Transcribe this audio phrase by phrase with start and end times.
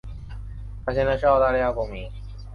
[0.83, 2.09] 她现在是澳大利亚公民。